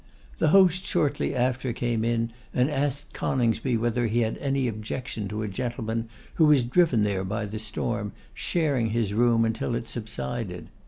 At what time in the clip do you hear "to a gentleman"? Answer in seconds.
5.27-6.09